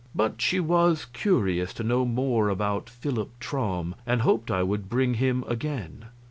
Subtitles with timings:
[0.15, 5.13] But she was curious to know more about Philip Traum, and hoped I would bring
[5.13, 6.05] him again.